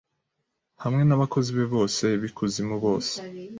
[0.83, 3.15] hamwe nabakozi be bose bikuzimubose